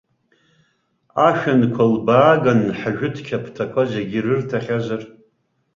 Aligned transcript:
Ашәанқәа 1.27 1.83
лбааган 1.93 2.61
ҳжәытә 2.79 3.21
қьаԥҭақәа 3.27 3.83
зегьы 3.91 4.19
рырҭахьазар? 4.25 5.01